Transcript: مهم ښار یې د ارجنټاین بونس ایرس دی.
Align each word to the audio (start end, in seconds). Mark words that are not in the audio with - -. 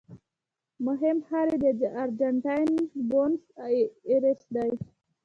مهم 0.85 1.17
ښار 1.27 1.49
یې 1.63 1.71
د 1.81 1.83
ارجنټاین 2.01 2.69
بونس 3.09 3.41
ایرس 4.09 4.39
دی. 4.55 4.69